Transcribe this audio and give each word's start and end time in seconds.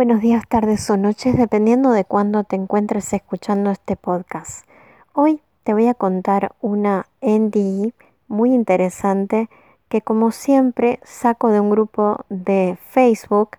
Buenos 0.00 0.22
días, 0.22 0.44
tardes 0.48 0.88
o 0.88 0.96
noches, 0.96 1.36
dependiendo 1.36 1.90
de 1.90 2.06
cuándo 2.06 2.42
te 2.42 2.56
encuentres 2.56 3.12
escuchando 3.12 3.70
este 3.70 3.96
podcast. 3.96 4.64
Hoy 5.12 5.42
te 5.62 5.74
voy 5.74 5.88
a 5.88 5.92
contar 5.92 6.54
una 6.62 7.04
NDE 7.20 7.92
muy 8.26 8.54
interesante 8.54 9.50
que 9.90 10.00
como 10.00 10.30
siempre 10.30 11.00
saco 11.02 11.50
de 11.50 11.60
un 11.60 11.68
grupo 11.68 12.24
de 12.30 12.78
Facebook 12.88 13.58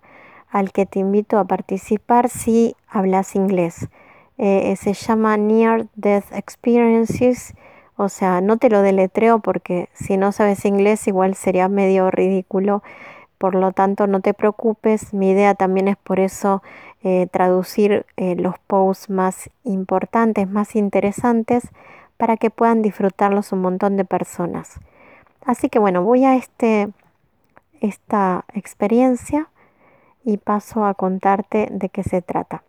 al 0.50 0.72
que 0.72 0.84
te 0.84 0.98
invito 0.98 1.38
a 1.38 1.44
participar 1.44 2.28
si 2.28 2.74
hablas 2.88 3.36
inglés. 3.36 3.88
Eh, 4.36 4.74
se 4.74 4.94
llama 4.94 5.36
Near 5.36 5.86
Death 5.94 6.32
Experiences, 6.32 7.54
o 7.94 8.08
sea, 8.08 8.40
no 8.40 8.56
te 8.56 8.68
lo 8.68 8.82
deletreo 8.82 9.38
porque 9.38 9.90
si 9.92 10.16
no 10.16 10.32
sabes 10.32 10.64
inglés 10.64 11.06
igual 11.06 11.36
sería 11.36 11.68
medio 11.68 12.10
ridículo 12.10 12.82
por 13.42 13.56
lo 13.56 13.72
tanto, 13.72 14.06
no 14.06 14.20
te 14.20 14.34
preocupes, 14.34 15.12
mi 15.12 15.30
idea 15.30 15.56
también 15.56 15.88
es 15.88 15.96
por 15.96 16.20
eso 16.20 16.62
eh, 17.02 17.26
traducir 17.32 18.06
eh, 18.16 18.36
los 18.36 18.56
posts 18.60 19.10
más 19.10 19.50
importantes, 19.64 20.48
más 20.48 20.76
interesantes, 20.76 21.64
para 22.16 22.36
que 22.36 22.50
puedan 22.50 22.82
disfrutarlos 22.82 23.50
un 23.50 23.62
montón 23.62 23.96
de 23.96 24.04
personas. 24.04 24.78
Así 25.44 25.68
que 25.68 25.80
bueno, 25.80 26.04
voy 26.04 26.24
a 26.24 26.36
este, 26.36 26.90
esta 27.80 28.44
experiencia 28.54 29.48
y 30.24 30.36
paso 30.36 30.84
a 30.84 30.94
contarte 30.94 31.66
de 31.68 31.88
qué 31.88 32.04
se 32.04 32.22
trata. 32.22 32.62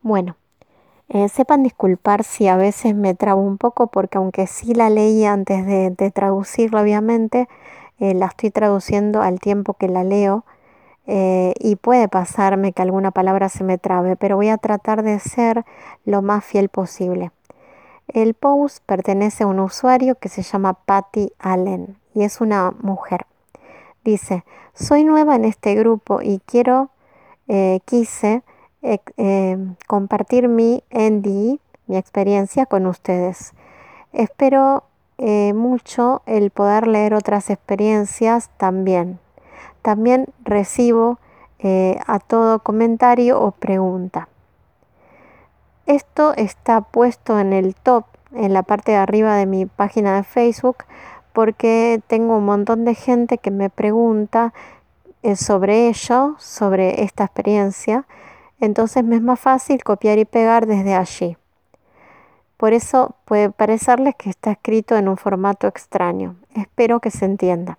Bueno, 0.00 0.36
eh, 1.10 1.28
sepan 1.28 1.62
disculpar 1.62 2.24
si 2.24 2.48
a 2.48 2.56
veces 2.56 2.94
me 2.94 3.14
trabo 3.14 3.42
un 3.42 3.58
poco 3.58 3.88
porque 3.88 4.16
aunque 4.16 4.46
sí 4.46 4.72
la 4.72 4.88
leí 4.88 5.26
antes 5.26 5.66
de, 5.66 5.90
de 5.90 6.10
traducirla 6.10 6.80
obviamente, 6.80 7.48
eh, 8.00 8.14
la 8.14 8.26
estoy 8.26 8.50
traduciendo 8.50 9.22
al 9.22 9.40
tiempo 9.40 9.74
que 9.74 9.88
la 9.88 10.04
leo 10.04 10.44
eh, 11.06 11.54
y 11.58 11.76
puede 11.76 12.08
pasarme 12.08 12.72
que 12.72 12.82
alguna 12.82 13.10
palabra 13.10 13.48
se 13.48 13.64
me 13.64 13.78
trabe, 13.78 14.16
pero 14.16 14.36
voy 14.36 14.50
a 14.50 14.58
tratar 14.58 15.02
de 15.02 15.18
ser 15.18 15.64
lo 16.04 16.22
más 16.22 16.44
fiel 16.44 16.68
posible. 16.68 17.32
El 18.06 18.34
post 18.34 18.84
pertenece 18.86 19.44
a 19.44 19.46
un 19.46 19.58
usuario 19.58 20.14
que 20.14 20.28
se 20.28 20.42
llama 20.42 20.74
Patty 20.74 21.32
Allen 21.38 21.96
y 22.14 22.22
es 22.22 22.40
una 22.40 22.72
mujer. 22.80 23.26
Dice, 24.04 24.44
soy 24.74 25.04
nueva 25.04 25.34
en 25.36 25.44
este 25.44 25.74
grupo 25.74 26.22
y 26.22 26.40
quiero, 26.46 26.90
eh, 27.48 27.80
quise 27.84 28.42
compartir 29.88 30.48
mi 30.48 30.84
NDE, 30.90 31.58
mi 31.88 31.96
experiencia 31.96 32.64
con 32.64 32.86
ustedes. 32.86 33.54
Espero 34.12 34.84
eh, 35.18 35.52
mucho 35.52 36.22
el 36.26 36.50
poder 36.50 36.86
leer 36.86 37.12
otras 37.12 37.50
experiencias 37.50 38.50
también. 38.56 39.18
También 39.82 40.26
recibo 40.44 41.18
eh, 41.58 41.98
a 42.06 42.20
todo 42.20 42.60
comentario 42.60 43.40
o 43.40 43.50
pregunta. 43.50 44.28
Esto 45.86 46.34
está 46.36 46.82
puesto 46.82 47.40
en 47.40 47.52
el 47.52 47.74
top, 47.74 48.04
en 48.32 48.52
la 48.52 48.62
parte 48.62 48.92
de 48.92 48.98
arriba 48.98 49.34
de 49.34 49.46
mi 49.46 49.66
página 49.66 50.14
de 50.14 50.22
Facebook, 50.22 50.84
porque 51.32 52.00
tengo 52.06 52.36
un 52.36 52.44
montón 52.44 52.84
de 52.84 52.94
gente 52.94 53.38
que 53.38 53.50
me 53.50 53.70
pregunta 53.70 54.52
eh, 55.22 55.34
sobre 55.34 55.88
ello, 55.88 56.36
sobre 56.38 57.02
esta 57.02 57.24
experiencia. 57.24 58.06
Entonces 58.60 59.02
me 59.02 59.16
es 59.16 59.22
más 59.22 59.40
fácil 59.40 59.82
copiar 59.82 60.18
y 60.18 60.24
pegar 60.24 60.66
desde 60.66 60.94
allí. 60.94 61.36
Por 62.58 62.72
eso 62.72 63.14
puede 63.24 63.50
parecerles 63.50 64.16
que 64.16 64.28
está 64.28 64.50
escrito 64.50 64.96
en 64.96 65.08
un 65.08 65.16
formato 65.16 65.68
extraño. 65.68 66.34
Espero 66.54 66.98
que 66.98 67.12
se 67.12 67.24
entienda. 67.24 67.78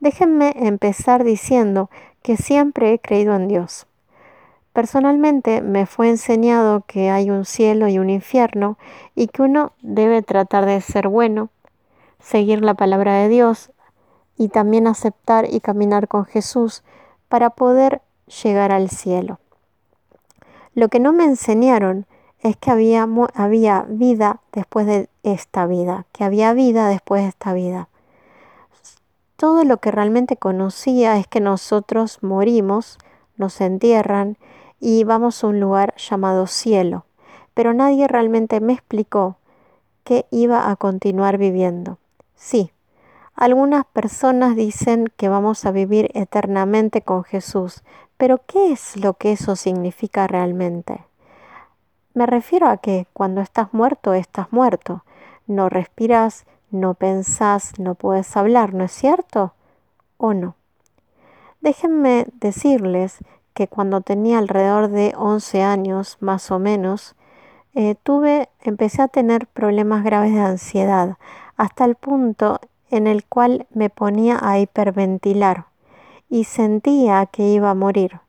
Déjenme 0.00 0.54
empezar 0.56 1.22
diciendo 1.22 1.90
que 2.22 2.38
siempre 2.38 2.94
he 2.94 2.98
creído 2.98 3.36
en 3.36 3.48
Dios. 3.48 3.86
Personalmente 4.72 5.60
me 5.60 5.84
fue 5.84 6.08
enseñado 6.08 6.82
que 6.86 7.10
hay 7.10 7.30
un 7.30 7.44
cielo 7.44 7.88
y 7.88 7.98
un 7.98 8.08
infierno 8.08 8.78
y 9.14 9.28
que 9.28 9.42
uno 9.42 9.72
debe 9.82 10.22
tratar 10.22 10.64
de 10.64 10.80
ser 10.80 11.08
bueno, 11.08 11.50
seguir 12.20 12.62
la 12.62 12.72
palabra 12.72 13.16
de 13.16 13.28
Dios 13.28 13.70
y 14.38 14.48
también 14.48 14.86
aceptar 14.86 15.46
y 15.52 15.60
caminar 15.60 16.08
con 16.08 16.24
Jesús 16.24 16.82
para 17.28 17.50
poder 17.50 18.00
llegar 18.42 18.72
al 18.72 18.88
cielo. 18.88 19.40
Lo 20.74 20.88
que 20.88 21.00
no 21.00 21.12
me 21.12 21.24
enseñaron 21.24 22.06
es 22.42 22.56
que 22.56 22.70
había, 22.70 23.08
había 23.34 23.86
vida 23.88 24.40
después 24.52 24.86
de 24.86 25.08
esta 25.22 25.66
vida, 25.66 26.06
que 26.12 26.24
había 26.24 26.52
vida 26.52 26.88
después 26.88 27.22
de 27.22 27.28
esta 27.28 27.52
vida. 27.52 27.88
Todo 29.36 29.64
lo 29.64 29.78
que 29.78 29.92
realmente 29.92 30.36
conocía 30.36 31.18
es 31.18 31.26
que 31.26 31.40
nosotros 31.40 32.18
morimos, 32.20 32.98
nos 33.36 33.60
entierran 33.60 34.36
y 34.80 35.04
vamos 35.04 35.42
a 35.42 35.46
un 35.46 35.60
lugar 35.60 35.94
llamado 35.96 36.48
cielo, 36.48 37.06
pero 37.54 37.74
nadie 37.74 38.08
realmente 38.08 38.60
me 38.60 38.72
explicó 38.72 39.36
que 40.02 40.26
iba 40.30 40.68
a 40.68 40.76
continuar 40.76 41.38
viviendo. 41.38 41.98
Sí, 42.34 42.72
algunas 43.34 43.86
personas 43.86 44.56
dicen 44.56 45.12
que 45.16 45.28
vamos 45.28 45.64
a 45.64 45.70
vivir 45.70 46.10
eternamente 46.14 47.02
con 47.02 47.22
Jesús, 47.22 47.82
pero 48.16 48.40
¿qué 48.46 48.72
es 48.72 48.96
lo 48.96 49.14
que 49.14 49.32
eso 49.32 49.54
significa 49.54 50.26
realmente? 50.26 51.04
Me 52.14 52.26
refiero 52.26 52.68
a 52.68 52.76
que 52.76 53.06
cuando 53.14 53.40
estás 53.40 53.72
muerto, 53.72 54.12
estás 54.12 54.52
muerto. 54.52 55.02
No 55.46 55.68
respiras, 55.68 56.44
no 56.70 56.94
pensás, 56.94 57.78
no 57.78 57.94
puedes 57.94 58.36
hablar, 58.36 58.74
¿no 58.74 58.84
es 58.84 58.92
cierto? 58.92 59.54
¿O 60.18 60.34
no? 60.34 60.54
Déjenme 61.62 62.26
decirles 62.34 63.18
que 63.54 63.68
cuando 63.68 64.00
tenía 64.00 64.38
alrededor 64.38 64.88
de 64.88 65.14
11 65.16 65.62
años, 65.62 66.18
más 66.20 66.50
o 66.50 66.58
menos, 66.58 67.14
eh, 67.74 67.94
tuve, 68.02 68.50
empecé 68.60 69.00
a 69.00 69.08
tener 69.08 69.46
problemas 69.46 70.04
graves 70.04 70.34
de 70.34 70.40
ansiedad, 70.40 71.16
hasta 71.56 71.84
el 71.84 71.94
punto 71.94 72.60
en 72.90 73.06
el 73.06 73.24
cual 73.24 73.66
me 73.72 73.88
ponía 73.88 74.38
a 74.42 74.58
hiperventilar 74.58 75.66
y 76.28 76.44
sentía 76.44 77.24
que 77.26 77.48
iba 77.48 77.70
a 77.70 77.74
morir 77.74 78.20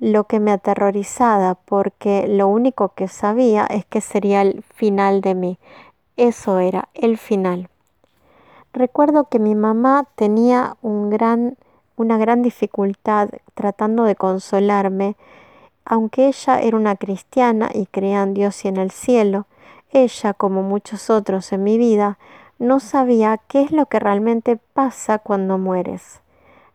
lo 0.00 0.24
que 0.24 0.40
me 0.40 0.50
aterrorizaba 0.50 1.54
porque 1.54 2.26
lo 2.26 2.48
único 2.48 2.88
que 2.94 3.06
sabía 3.06 3.66
es 3.66 3.84
que 3.84 4.00
sería 4.00 4.40
el 4.40 4.62
final 4.62 5.20
de 5.20 5.34
mí. 5.34 5.58
Eso 6.16 6.58
era 6.58 6.88
el 6.94 7.18
final. 7.18 7.68
Recuerdo 8.72 9.24
que 9.24 9.38
mi 9.38 9.54
mamá 9.54 10.06
tenía 10.14 10.76
un 10.80 11.10
gran, 11.10 11.56
una 11.96 12.16
gran 12.16 12.42
dificultad 12.42 13.28
tratando 13.54 14.04
de 14.04 14.16
consolarme, 14.16 15.16
aunque 15.84 16.28
ella 16.28 16.60
era 16.60 16.76
una 16.76 16.96
cristiana 16.96 17.68
y 17.72 17.86
creía 17.86 18.22
en 18.22 18.32
Dios 18.32 18.64
y 18.64 18.68
en 18.68 18.78
el 18.78 18.90
cielo, 18.90 19.46
ella, 19.92 20.34
como 20.34 20.62
muchos 20.62 21.10
otros 21.10 21.52
en 21.52 21.64
mi 21.64 21.76
vida, 21.76 22.16
no 22.58 22.80
sabía 22.80 23.38
qué 23.48 23.62
es 23.62 23.72
lo 23.72 23.86
que 23.86 23.98
realmente 23.98 24.58
pasa 24.72 25.18
cuando 25.18 25.58
mueres. 25.58 26.20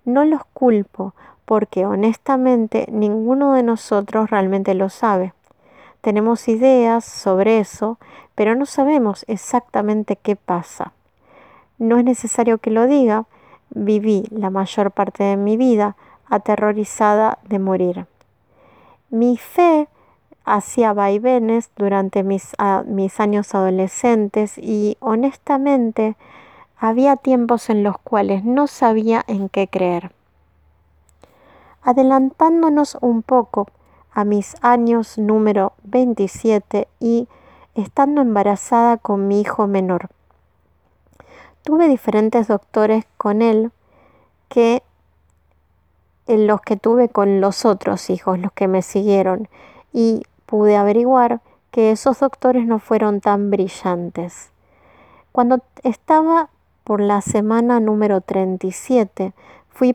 No 0.04 0.26
los 0.26 0.44
culpo, 0.54 1.14
porque 1.46 1.86
honestamente 1.86 2.88
ninguno 2.92 3.54
de 3.54 3.64
nosotros 3.64 4.30
realmente 4.30 4.74
lo 4.74 4.90
sabe. 4.90 5.34
Tenemos 6.02 6.48
ideas 6.48 7.06
sobre 7.06 7.60
eso, 7.60 7.98
pero 8.36 8.56
no 8.56 8.66
sabemos 8.66 9.26
exactamente 9.28 10.18
qué 10.18 10.36
pasa. 10.36 10.94
No 11.78 11.98
es 11.98 12.06
necesario 12.06 12.58
que 12.58 12.72
lo 12.72 12.86
diga, 12.88 13.26
viví 13.70 14.26
la 14.30 14.50
mayor 14.50 14.92
parte 14.92 15.24
de 15.24 15.38
mi 15.38 15.58
vida 15.58 15.96
aterrorizada 16.28 17.40
de 17.44 17.60
morir. 17.60 18.06
Mi 19.10 19.38
fe 19.38 19.88
hacía 20.44 20.94
vaivenes 20.94 21.72
durante 21.76 22.24
mis, 22.24 22.54
mis 22.86 23.20
años 23.20 23.56
adolescentes 23.56 24.58
y 24.58 24.98
honestamente 25.00 26.16
había 26.78 27.16
tiempos 27.16 27.70
en 27.70 27.84
los 27.84 27.98
cuales 27.98 28.44
no 28.44 28.68
sabía 28.68 29.24
en 29.28 29.50
qué 29.50 29.68
creer. 29.68 30.12
Adelantándonos 31.86 32.98
un 33.00 33.22
poco 33.22 33.68
a 34.12 34.26
mis 34.26 34.56
años 34.62 35.20
número 35.20 35.74
27 35.84 36.88
y 37.00 37.28
estando 37.76 38.22
embarazada 38.22 38.98
con 38.98 39.28
mi 39.28 39.40
hijo 39.40 39.68
menor. 39.68 40.10
Tuve 41.62 41.88
diferentes 41.88 42.48
doctores 42.48 43.06
con 43.18 43.44
él 43.44 43.72
que 44.50 44.82
en 46.26 46.48
los 46.48 46.60
que 46.62 46.76
tuve 46.76 47.08
con 47.08 47.40
los 47.40 47.66
otros 47.66 48.10
hijos, 48.10 48.40
los 48.40 48.52
que 48.52 48.68
me 48.68 48.82
siguieron, 48.82 49.48
y 49.94 50.24
pude 50.48 50.78
averiguar 50.78 51.42
que 51.70 51.92
esos 51.92 52.20
doctores 52.20 52.66
no 52.66 52.80
fueron 52.80 53.22
tan 53.22 53.52
brillantes. 53.52 54.50
Cuando 55.32 55.62
estaba 55.84 56.50
por 56.84 57.00
la 57.00 57.22
semana 57.22 57.80
número 57.80 58.22
37, 58.22 59.34
fui 59.70 59.94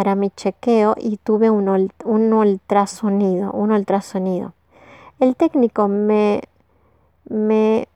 para 0.00 0.14
mi 0.14 0.30
chequeo 0.30 0.94
y 0.98 1.18
tuve 1.18 1.50
un, 1.50 1.68
un 2.06 2.32
ultrasonido, 2.32 3.52
un 3.52 3.70
ultrasonido. 3.70 4.54
El 5.18 5.36
técnico 5.36 5.88
me, 5.88 6.40
me 7.28 7.86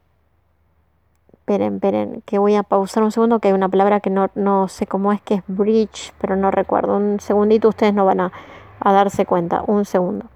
esperen, 1.33 1.77
esperen, 1.77 2.23
que 2.27 2.37
voy 2.37 2.57
a 2.57 2.63
pausar 2.63 3.05
un 3.05 3.11
segundo, 3.11 3.39
que 3.39 3.49
hay 3.49 3.55
una 3.55 3.71
palabra 3.71 4.01
que 4.01 4.11
no, 4.11 4.29
no 4.35 4.69
sé 4.69 4.87
cómo 4.87 5.15
es, 5.15 5.23
que 5.23 5.37
es 5.37 5.43
bridge, 5.47 6.13
pero 6.21 6.37
no 6.37 6.51
recuerdo. 6.51 6.99
Un 6.99 7.21
segundito, 7.21 7.71
ustedes 7.71 7.95
no 7.95 8.05
van 8.05 8.21
a, 8.21 8.33
a 8.81 8.93
darse 8.93 9.25
cuenta. 9.25 9.65
Un 9.67 9.87
segundo. 9.87 10.27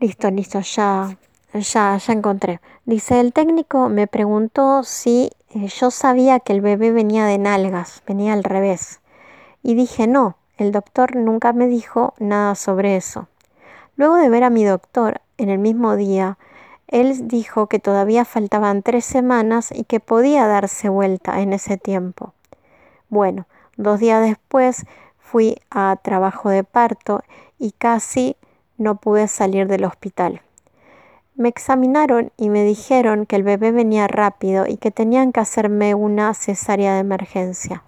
Listo, 0.00 0.28
listo, 0.28 0.58
ya, 0.58 1.16
ya, 1.54 1.96
ya 1.98 2.12
encontré. 2.12 2.60
Dice, 2.84 3.20
el 3.20 3.32
técnico 3.32 3.88
me 3.88 4.08
preguntó 4.08 4.82
si 4.82 5.30
eh, 5.50 5.68
yo 5.68 5.92
sabía 5.92 6.40
que 6.40 6.52
el 6.52 6.62
bebé 6.62 6.90
venía 6.90 7.26
de 7.26 7.38
nalgas, 7.38 8.02
venía 8.08 8.32
al 8.32 8.42
revés. 8.42 8.99
Y 9.62 9.74
dije, 9.74 10.06
no, 10.06 10.36
el 10.56 10.72
doctor 10.72 11.16
nunca 11.16 11.52
me 11.52 11.66
dijo 11.66 12.14
nada 12.18 12.54
sobre 12.54 12.96
eso. 12.96 13.28
Luego 13.96 14.16
de 14.16 14.28
ver 14.28 14.44
a 14.44 14.50
mi 14.50 14.64
doctor 14.64 15.20
en 15.38 15.48
el 15.50 15.58
mismo 15.58 15.96
día, 15.96 16.38
él 16.88 17.28
dijo 17.28 17.66
que 17.66 17.78
todavía 17.78 18.24
faltaban 18.24 18.82
tres 18.82 19.04
semanas 19.04 19.70
y 19.72 19.84
que 19.84 20.00
podía 20.00 20.46
darse 20.46 20.88
vuelta 20.88 21.40
en 21.40 21.52
ese 21.52 21.76
tiempo. 21.76 22.32
Bueno, 23.08 23.46
dos 23.76 24.00
días 24.00 24.22
después 24.22 24.86
fui 25.18 25.56
a 25.70 25.96
trabajo 26.02 26.48
de 26.48 26.64
parto 26.64 27.22
y 27.58 27.72
casi 27.72 28.36
no 28.78 28.96
pude 28.96 29.28
salir 29.28 29.68
del 29.68 29.84
hospital. 29.84 30.42
Me 31.36 31.48
examinaron 31.48 32.32
y 32.36 32.50
me 32.50 32.64
dijeron 32.64 33.24
que 33.24 33.36
el 33.36 33.44
bebé 33.44 33.70
venía 33.70 34.08
rápido 34.08 34.66
y 34.66 34.76
que 34.76 34.90
tenían 34.90 35.32
que 35.32 35.40
hacerme 35.40 35.94
una 35.94 36.34
cesárea 36.34 36.94
de 36.94 37.00
emergencia. 37.00 37.82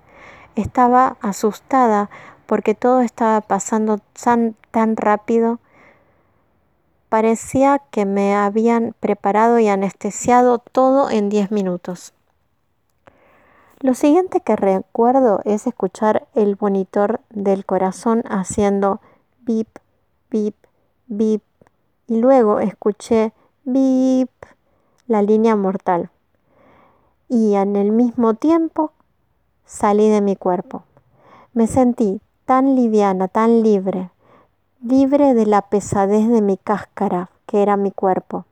Estaba 0.57 1.17
asustada 1.21 2.11
porque 2.47 2.75
todo 2.75 3.01
estaba 3.01 3.41
pasando 3.41 3.99
tan, 4.13 4.57
tan 4.71 4.97
rápido 4.97 5.59
Parecía 7.13 7.83
que 7.91 8.07
me 8.07 8.35
habían 8.35 8.95
preparado 8.99 9.59
y 9.59 9.69
anestesiado 9.69 10.57
todo 10.57 11.11
en 11.11 11.29
10 11.29 11.51
minutos. 11.51 12.15
Lo 13.81 13.93
siguiente 13.93 14.41
que 14.41 14.57
recuerdo 14.57 15.43
es 15.45 15.67
escuchar 15.67 16.27
el 16.35 16.57
monitor 16.59 17.21
del 17.29 17.67
corazón 17.67 18.23
haciendo 18.31 19.03
bip, 19.43 19.69
bip, 20.31 20.57
bip 21.07 21.43
y 22.07 22.17
luego 22.17 22.61
escuché 22.61 23.35
bip 23.65 24.31
la 25.07 25.21
línea 25.21 25.55
mortal. 25.55 26.09
Y 27.29 27.57
en 27.57 27.77
el 27.77 27.93
mismo 27.93 28.33
tiempo 28.33 28.93
salí 29.65 30.09
de 30.09 30.21
mi 30.21 30.37
cuerpo. 30.37 30.83
Me 31.55 31.67
sentí 31.67 32.21
tan 32.45 32.77
liviana, 32.77 33.29
tan 33.29 33.63
libre, 33.63 34.11
libre 34.83 35.35
de 35.35 35.47
la 35.47 35.63
pesadez 35.63 36.29
de 36.29 36.43
mi 36.43 36.57
cáscara, 36.57 37.31
que 37.47 37.63
era 37.63 37.77
mi 37.77 37.91
cuerpo. 37.91 38.45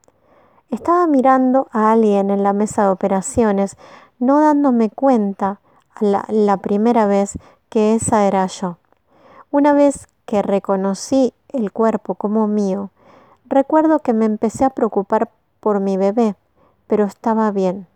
Estaba 0.70 1.06
mirando 1.06 1.68
a 1.72 1.92
alguien 1.92 2.30
en 2.30 2.42
la 2.42 2.52
mesa 2.52 2.84
de 2.84 2.90
operaciones, 2.90 3.76
no 4.18 4.40
dándome 4.40 4.90
cuenta 4.90 5.60
la, 6.00 6.24
la 6.28 6.56
primera 6.58 7.06
vez 7.06 7.38
que 7.68 7.94
esa 7.94 8.26
era 8.26 8.46
yo. 8.46 8.76
Una 9.50 9.72
vez 9.72 10.06
que 10.26 10.42
reconocí 10.42 11.34
el 11.48 11.72
cuerpo 11.72 12.14
como 12.14 12.46
mío, 12.46 12.90
recuerdo 13.46 13.98
que 13.98 14.12
me 14.12 14.26
empecé 14.26 14.64
a 14.64 14.70
preocupar 14.70 15.30
por 15.58 15.80
mi 15.80 15.96
bebé, 15.96 16.36
pero 16.86 17.04
estaba 17.04 17.50
bien. 17.50 17.86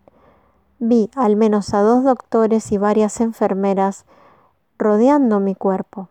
Vi 0.79 1.09
al 1.15 1.35
menos 1.35 1.73
a 1.73 1.81
dos 1.81 2.03
doctores 2.03 2.71
y 2.71 2.77
varias 2.77 3.21
enfermeras 3.21 4.05
rodeando 4.77 5.39
mi 5.39 5.55
cuerpo. 5.55 6.09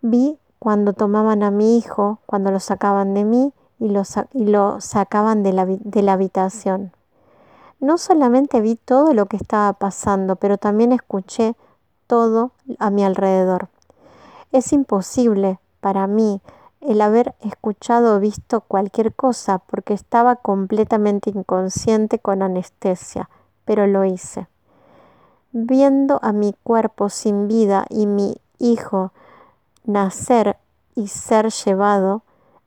Vi 0.00 0.38
cuando 0.58 0.92
tomaban 0.92 1.42
a 1.42 1.50
mi 1.50 1.76
hijo, 1.76 2.18
cuando 2.26 2.50
lo 2.50 2.60
sacaban 2.60 3.14
de 3.14 3.24
mí 3.24 3.52
y 3.78 3.88
lo, 3.88 4.02
y 4.32 4.46
lo 4.46 4.80
sacaban 4.80 5.42
de 5.42 5.52
la, 5.52 5.66
de 5.66 6.02
la 6.02 6.14
habitación. 6.14 6.92
No 7.80 7.98
solamente 7.98 8.60
vi 8.60 8.76
todo 8.76 9.12
lo 9.12 9.26
que 9.26 9.36
estaba 9.36 9.72
pasando, 9.72 10.36
pero 10.36 10.56
también 10.56 10.92
escuché 10.92 11.56
todo 12.06 12.52
a 12.78 12.90
mi 12.90 13.04
alrededor. 13.04 13.68
Es 14.52 14.72
imposible 14.72 15.58
para 15.80 16.06
mí 16.06 16.40
el 16.80 17.00
haber 17.00 17.34
escuchado 17.40 18.16
o 18.16 18.20
visto 18.20 18.60
cualquier 18.60 19.14
cosa 19.14 19.58
porque 19.58 19.94
estaba 19.94 20.36
completamente 20.36 21.30
inconsciente 21.30 22.18
con 22.18 22.42
anestesia, 22.42 23.30
pero 23.64 23.86
lo 23.86 24.04
hice. 24.04 24.48
Viendo 25.52 26.18
a 26.22 26.32
mi 26.32 26.54
cuerpo 26.62 27.08
sin 27.08 27.48
vida 27.48 27.84
y 27.90 28.06
mi 28.06 28.36
hijo 28.58 29.12
nacer 29.84 30.56
y 30.94 31.08
ser 31.08 31.50
llevado 31.50 32.22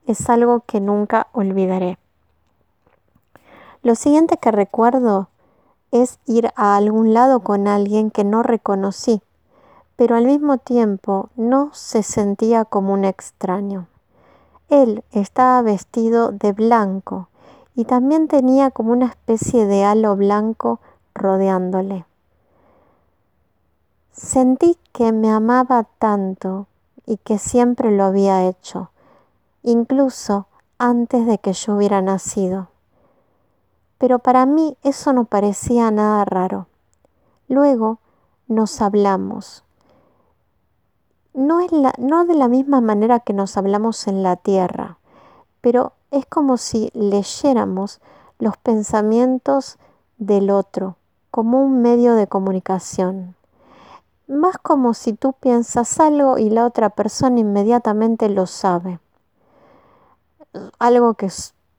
es 0.06 0.30
algo 0.30 0.62
que 0.62 0.80
nunca 0.80 1.28
olvidaré. 1.32 1.98
Lo 3.82 3.96
siguiente 3.96 4.38
que 4.38 4.52
recuerdo 4.52 5.30
es 5.92 6.20
ir 6.26 6.52
a 6.56 6.76
algún 6.76 7.14
lado 7.14 7.40
con 7.40 7.68
alguien 7.68 8.12
que 8.12 8.24
no 8.24 8.44
reconocí, 8.44 9.22
pero 9.96 10.16
al 10.16 10.26
mismo 10.26 10.58
tiempo 10.58 11.30
no 11.36 11.70
se 11.74 12.04
sentía 12.04 12.66
como 12.66 12.94
un 12.94 13.06
extraño. 13.06 13.88
Él 14.70 15.04
estaba 15.12 15.62
vestido 15.62 16.32
de 16.32 16.52
blanco 16.52 17.30
y 17.76 17.86
también 17.86 18.28
tenía 18.28 18.72
como 18.72 18.92
una 18.94 19.08
especie 19.08 19.66
de 19.66 19.84
halo 19.84 20.16
blanco 20.16 20.80
rodeándole. 21.14 22.06
Sentí 24.12 24.78
que 24.94 25.12
me 25.12 25.30
amaba 25.30 25.84
tanto 26.00 26.68
y 27.06 27.18
que 27.18 27.38
siempre 27.38 27.92
lo 27.92 28.06
había 28.06 28.46
hecho, 28.46 28.92
incluso 29.62 30.48
antes 30.78 31.26
de 31.26 31.38
que 31.38 31.54
yo 31.54 31.76
hubiera 31.76 32.02
nacido. 32.02 32.70
Pero 33.98 34.20
para 34.20 34.46
mí 34.46 34.78
eso 34.84 35.14
no 35.14 35.26
parecía 35.26 35.92
nada 35.92 36.24
raro. 36.26 36.68
Luego 37.48 38.00
nos 38.48 38.82
hablamos. 38.82 39.64
No, 41.34 41.60
es 41.60 41.72
la, 41.72 41.94
no 41.98 42.26
de 42.26 42.36
la 42.36 42.48
misma 42.48 42.80
manera 42.80 43.20
que 43.20 43.34
nos 43.34 43.58
hablamos 43.58 44.08
en 44.08 44.24
la 44.24 44.38
tierra, 44.38 44.98
pero 45.66 45.94
es 46.12 46.28
como 46.28 46.58
si 46.58 46.92
leyéramos 46.94 48.00
los 48.38 48.56
pensamientos 48.56 49.80
del 50.20 50.52
otro 50.52 50.96
como 51.32 51.60
un 51.60 51.82
medio 51.82 52.14
de 52.14 52.28
comunicación 52.28 53.36
más 54.28 54.60
como 54.60 54.94
si 54.94 55.14
tú 55.14 55.34
piensas 55.34 56.00
algo 56.00 56.38
y 56.38 56.52
la 56.52 56.68
otra 56.68 56.92
persona 56.92 57.40
inmediatamente 57.40 58.30
lo 58.30 58.46
sabe. 58.46 59.00
Algo 60.78 61.16
que 61.16 61.30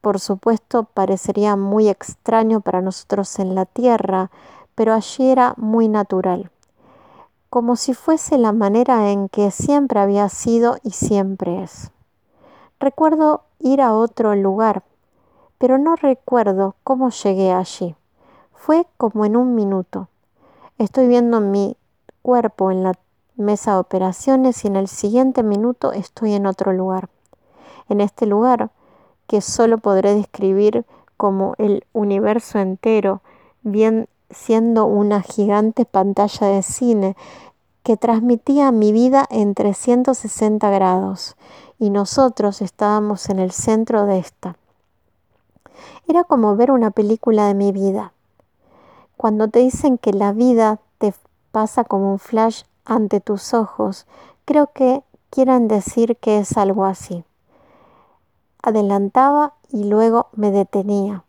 por 0.01 0.19
supuesto 0.19 0.83
parecería 0.83 1.55
muy 1.55 1.89
extraño 1.89 2.63
para 2.63 2.83
nosotros 2.83 3.39
en 3.39 3.55
la 3.55 3.67
Tierra, 3.67 4.33
pero 4.75 4.95
allí 4.95 5.31
era 5.31 5.55
muy 5.59 5.87
natural, 5.87 6.51
como 7.51 7.77
si 7.77 7.95
fuese 7.95 8.37
la 8.37 8.51
manera 8.51 9.13
en 9.13 9.29
que 9.29 9.53
siempre 9.53 10.01
había 10.01 10.29
sido 10.29 10.79
y 10.83 10.91
siempre 10.91 11.63
es. 11.63 11.93
Recuerdo 12.79 13.46
ir 13.59 13.81
a 13.81 13.95
otro 13.95 14.35
lugar, 14.35 14.83
pero 15.59 15.79
no 15.79 15.97
recuerdo 15.97 16.77
cómo 16.85 17.11
llegué 17.11 17.53
allí. 17.53 17.95
Fue 18.53 18.87
como 18.97 19.25
en 19.25 19.37
un 19.37 19.55
minuto. 19.55 20.09
Estoy 20.79 21.09
viendo 21.09 21.41
mi 21.41 21.77
cuerpo 22.23 22.71
en 22.71 22.83
la 22.83 22.93
mesa 23.37 23.73
de 23.73 23.79
operaciones 23.79 24.65
y 24.65 24.69
en 24.69 24.77
el 24.77 24.89
siguiente 24.89 25.43
minuto 25.43 25.93
estoy 25.93 26.35
en 26.35 26.47
otro 26.47 26.73
lugar. 26.73 27.09
En 27.89 28.01
este 28.01 28.27
lugar 28.27 28.71
que 29.27 29.41
solo 29.41 29.79
podré 29.79 30.15
describir 30.15 30.85
como 31.17 31.55
el 31.59 31.85
universo 31.93 32.59
entero, 32.59 33.23
bien 33.63 34.09
siendo 34.31 34.87
una 34.87 35.23
gigante 35.23 35.85
pantalla 35.85 36.49
de 36.49 36.63
cine 36.63 37.17
que 37.83 37.97
transmitía 37.97 38.73
mi 38.73 38.93
vida 38.93 39.25
en 39.31 39.55
360 39.55 40.69
grados 40.71 41.37
y 41.79 41.91
nosotros 41.91 42.63
estábamos 42.63 43.29
en 43.29 43.39
el 43.39 43.51
centro 43.53 44.07
de 44.07 44.19
esta. 44.19 44.57
Era 46.09 46.25
como 46.25 46.57
ver 46.57 46.71
una 46.71 46.91
película 46.91 47.47
de 47.47 47.55
mi 47.55 47.73
vida. 47.73 48.13
Cuando 49.17 49.49
te 49.49 49.61
dicen 49.61 49.99
que 49.99 50.13
la 50.13 50.33
vida 50.33 50.79
te 50.99 51.15
pasa 51.53 51.85
como 51.85 52.13
un 52.13 52.19
flash 52.19 52.63
ante 52.85 53.21
tus 53.21 53.55
ojos, 53.55 54.07
creo 54.45 54.69
que 54.73 55.03
quieran 55.31 55.69
decir 55.69 56.17
que 56.17 56.39
es 56.39 56.57
algo 56.57 56.85
así. 56.85 57.25
Adelantaba 58.63 59.55
y 59.71 59.85
luego 59.85 60.29
me 60.33 60.51
detenía. 60.51 61.25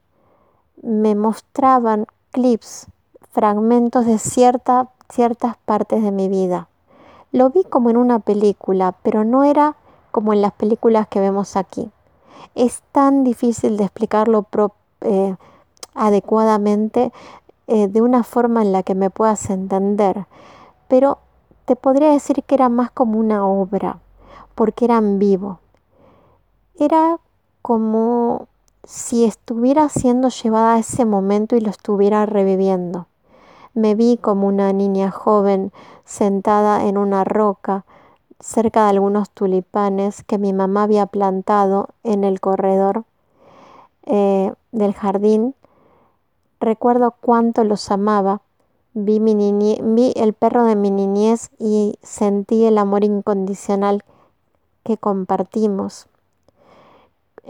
Me 0.81 1.15
mostraban 1.15 2.07
clips, 2.31 2.87
fragmentos 3.31 4.05
de 4.05 4.19
cierta, 4.19 4.89
ciertas 5.09 5.57
partes 5.57 6.03
de 6.03 6.11
mi 6.11 6.29
vida. 6.29 6.67
Lo 7.31 7.49
vi 7.49 7.63
como 7.63 7.89
en 7.89 7.97
una 7.97 8.19
película, 8.19 8.95
pero 9.03 9.23
no 9.23 9.43
era 9.43 9.75
como 10.17 10.33
en 10.33 10.41
las 10.41 10.53
películas 10.53 11.07
que 11.07 11.19
vemos 11.19 11.55
aquí. 11.55 11.91
Es 12.55 12.81
tan 12.91 13.24
difícil 13.24 13.77
de 13.77 13.83
explicarlo 13.83 14.47
eh, 15.01 15.36
adecuadamente 15.93 17.13
eh, 17.67 17.88
de 17.88 18.01
una 18.01 18.24
forma 18.24 18.63
en 18.63 18.71
la 18.71 18.81
que 18.81 18.95
me 18.95 19.12
puedas 19.12 19.47
entender, 19.51 20.25
pero 20.88 21.19
te 21.65 21.75
podría 21.75 22.09
decir 22.09 22.41
que 22.41 22.55
era 22.55 22.67
más 22.67 22.89
como 22.89 23.19
una 23.19 23.45
obra, 23.45 24.00
porque 24.55 24.86
era 24.86 24.97
en 24.97 25.19
vivo. 25.19 25.59
Era 26.79 27.19
como 27.62 28.47
si 28.86 29.24
estuviera 29.24 29.88
siendo 29.88 30.29
llevada 30.29 30.74
a 30.74 30.79
ese 30.79 31.05
momento 31.05 31.55
y 31.55 31.62
lo 31.62 31.69
estuviera 31.69 32.25
reviviendo. 32.25 33.05
Me 33.75 33.93
vi 33.93 34.17
como 34.17 34.47
una 34.47 34.74
niña 34.74 35.12
joven 35.12 35.71
sentada 36.05 36.86
en 36.88 36.97
una 36.97 37.24
roca 37.24 37.86
cerca 38.39 38.84
de 38.84 38.89
algunos 38.91 39.29
tulipanes 39.29 40.24
que 40.24 40.38
mi 40.38 40.53
mamá 40.53 40.84
había 40.84 41.06
plantado 41.08 41.89
en 42.03 42.24
el 42.24 42.39
corredor 42.39 43.03
eh, 44.06 44.53
del 44.72 44.94
jardín. 44.94 45.56
Recuerdo 46.60 47.15
cuánto 47.20 47.63
los 47.63 47.91
amaba. 47.91 48.41
Vi, 48.94 49.20
mi 49.20 49.34
vi 49.82 50.13
el 50.15 50.34
perro 50.34 50.63
de 50.63 50.75
mi 50.75 50.89
niñez 50.89 51.51
y 51.60 52.00
sentí 52.01 52.65
el 52.65 52.77
amor 52.77 53.03
incondicional 53.03 54.03
que 54.84 54.98
compartimos. 54.98 56.08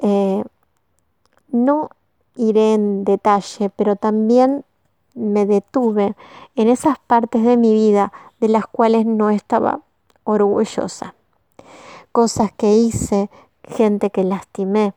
Eh, 0.02 0.44
no 1.50 1.90
iré 2.36 2.74
en 2.74 3.04
detalle, 3.04 3.70
pero 3.70 3.96
también 3.96 4.66
me 5.16 5.46
detuve 5.46 6.16
en 6.56 6.68
esas 6.68 7.00
partes 7.00 7.44
de 7.44 7.58
mi 7.58 7.74
vida 7.74 8.12
de 8.40 8.50
las 8.50 8.68
cuales 8.68 9.06
no 9.06 9.30
estaba 9.30 9.82
orgullosa. 10.28 11.16
Cosas 12.12 12.52
que 12.52 12.76
hice, 12.76 13.30
gente 13.64 14.10
que 14.10 14.24
lastimé. 14.24 14.94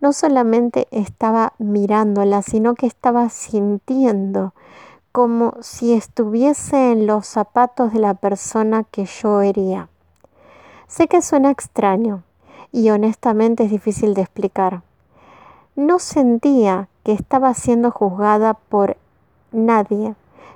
No 0.00 0.12
solamente 0.12 0.88
estaba 0.90 1.54
mirándola, 1.58 2.42
sino 2.42 2.74
que 2.74 2.86
estaba 2.86 3.28
sintiendo 3.28 4.52
como 5.12 5.54
si 5.60 5.92
estuviese 5.92 6.92
en 6.92 7.06
los 7.06 7.26
zapatos 7.26 7.92
de 7.92 8.00
la 8.00 8.14
persona 8.14 8.84
que 8.84 9.04
yo 9.04 9.42
hería. 9.42 9.88
Sé 10.86 11.06
que 11.06 11.22
suena 11.22 11.50
extraño 11.50 12.22
y 12.72 12.90
honestamente 12.90 13.64
es 13.64 13.70
difícil 13.70 14.14
de 14.14 14.22
explicar. 14.22 14.82
No 15.76 15.98
sentía 15.98 16.88
que 17.04 17.12
estaba 17.12 17.54
siendo 17.54 17.90
juzgada 17.90 18.54
por 18.54 18.96
nadie, 19.52 20.14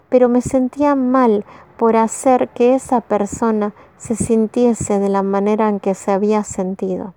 pero 0.08 0.28
me 0.28 0.40
sentía 0.40 0.94
mal 0.94 1.44
por 1.76 1.96
hacer 1.96 2.48
que 2.48 2.74
esa 2.74 3.00
persona 3.00 3.74
se 3.98 4.16
sintiese 4.16 4.98
de 4.98 5.08
la 5.08 5.22
manera 5.22 5.68
en 5.68 5.80
que 5.80 5.94
se 5.94 6.12
había 6.12 6.44
sentido, 6.44 7.14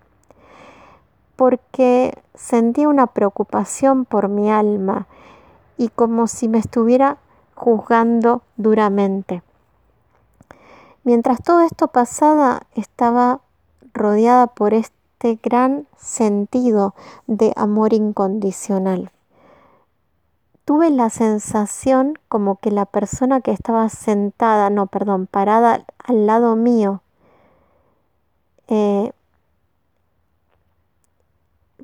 porque 1.35 2.17
sentía 2.35 2.89
una 2.89 3.07
preocupación 3.07 4.05
por 4.05 4.27
mi 4.27 4.51
alma 4.51 5.07
y 5.77 5.89
como 5.89 6.27
si 6.27 6.47
me 6.47 6.57
estuviera 6.57 7.17
juzgando 7.55 8.41
duramente. 8.57 9.43
Mientras 11.03 11.41
todo 11.41 11.61
esto 11.61 11.87
pasaba, 11.87 12.63
estaba 12.75 13.41
rodeada 13.93 14.47
por 14.47 14.73
este 14.73 15.39
gran 15.41 15.87
sentido 15.97 16.93
de 17.27 17.53
amor 17.55 17.93
incondicional 17.93 19.11
tuve 20.69 20.91
la 20.91 21.09
sensación 21.09 22.13
como 22.27 22.57
que 22.57 22.69
la 22.69 22.85
persona 22.85 23.41
que 23.41 23.49
estaba 23.49 23.89
sentada, 23.89 24.69
no, 24.69 24.85
perdón, 24.85 25.25
parada 25.25 25.83
al 25.97 26.27
lado 26.27 26.55
mío, 26.55 27.01
eh, 28.67 29.11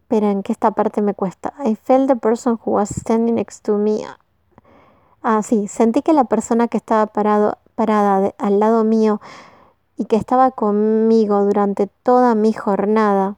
pero 0.08 0.30
en 0.30 0.44
que 0.44 0.52
esta 0.52 0.70
parte 0.70 1.02
me 1.02 1.16
cuesta. 1.16 1.56
I 1.66 1.74
felt 1.74 2.08
the 2.08 2.16
person 2.16 2.60
who 2.64 2.74
was 2.74 2.90
standing 2.90 3.34
next 3.34 3.66
to 3.66 3.80
me. 3.80 4.02
Ah, 5.24 5.42
sí, 5.42 5.68
sentí 5.68 6.04
que 6.04 6.14
la 6.14 6.26
persona 6.26 6.68
que 6.68 6.78
estaba 6.78 7.08
parado, 7.08 7.58
parada 7.74 8.36
al 8.38 8.60
lado 8.60 8.84
mío 8.84 9.20
y 9.98 10.06
que 10.06 10.16
estaba 10.16 10.52
conmigo 10.52 11.44
durante 11.44 11.88
toda 11.88 12.36
mi 12.36 12.54
jornada, 12.54 13.38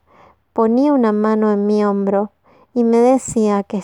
ponía 0.51 0.91
una 0.91 1.13
mano 1.13 1.53
en 1.53 1.65
mi 1.65 1.85
hombro 1.85 2.31
y 2.73 2.83
me 2.83 2.97
decía 2.97 3.63
que 3.63 3.77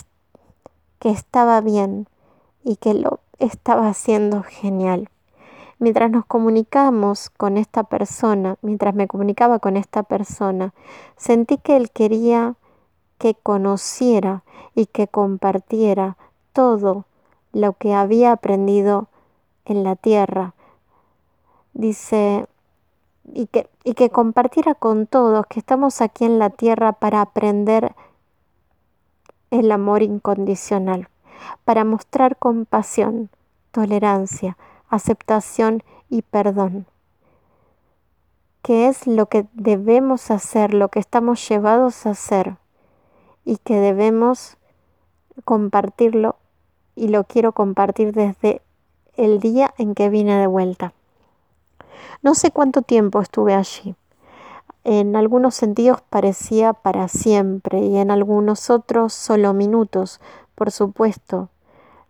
que 1.03 1.09
estaba 1.09 1.59
bien 1.59 2.07
y 2.63 2.77
que 2.77 2.93
lo 2.93 3.19
estaba 3.37 3.89
haciendo 3.89 4.41
genial. 4.41 5.09
Mientras 5.77 6.09
nos 6.09 6.25
comunicamos 6.25 7.29
con 7.29 7.57
esta 7.57 7.83
persona, 7.83 8.55
mientras 8.61 8.95
me 8.95 9.09
comunicaba 9.09 9.59
con 9.59 9.75
esta 9.75 10.03
persona, 10.03 10.73
sentí 11.17 11.57
que 11.57 11.75
él 11.75 11.91
quería 11.91 12.55
que 13.17 13.35
conociera 13.35 14.43
y 14.75 14.85
que 14.85 15.09
compartiera 15.09 16.15
todo 16.53 17.03
lo 17.51 17.73
que 17.73 17.93
había 17.93 18.31
aprendido 18.31 19.09
en 19.65 19.83
la 19.83 19.97
tierra. 19.97 20.53
Dice, 21.73 22.47
y 23.33 23.47
que, 23.47 23.67
y 23.83 23.95
que 23.95 24.09
compartiera 24.09 24.73
con 24.73 25.05
todos 25.05 25.47
que 25.47 25.59
estamos 25.59 25.99
aquí 25.99 26.23
en 26.23 26.39
la 26.39 26.49
tierra 26.49 26.93
para 26.93 27.19
aprender 27.19 27.93
el 29.59 29.71
amor 29.71 30.01
incondicional, 30.01 31.07
para 31.63 31.83
mostrar 31.83 32.37
compasión, 32.37 33.29
tolerancia, 33.71 34.57
aceptación 34.89 35.83
y 36.09 36.23
perdón. 36.23 36.85
¿Qué 38.61 38.87
es 38.87 39.07
lo 39.07 39.27
que 39.27 39.45
debemos 39.53 40.31
hacer, 40.31 40.73
lo 40.73 40.89
que 40.89 40.99
estamos 40.99 41.47
llevados 41.47 42.05
a 42.05 42.11
hacer 42.11 42.57
y 43.45 43.57
que 43.57 43.75
debemos 43.75 44.57
compartirlo 45.45 46.37
y 46.95 47.09
lo 47.09 47.23
quiero 47.25 47.51
compartir 47.51 48.13
desde 48.13 48.61
el 49.15 49.39
día 49.39 49.73
en 49.77 49.93
que 49.95 50.09
vine 50.09 50.37
de 50.37 50.47
vuelta. 50.47 50.93
No 52.21 52.35
sé 52.35 52.51
cuánto 52.51 52.81
tiempo 52.81 53.21
estuve 53.21 53.53
allí, 53.53 53.95
en 54.83 55.15
algunos 55.15 55.55
sentidos 55.55 56.01
parecía 56.09 56.73
para 56.73 57.07
siempre 57.07 57.79
y 57.79 57.97
en 57.97 58.11
algunos 58.11 58.69
otros 58.69 59.13
solo 59.13 59.53
minutos. 59.53 60.19
Por 60.55 60.71
supuesto, 60.71 61.49